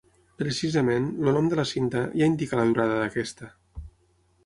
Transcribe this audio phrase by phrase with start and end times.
[0.43, 3.55] Precisament, el nom de la cinta, ja indica la durada d'aquesta.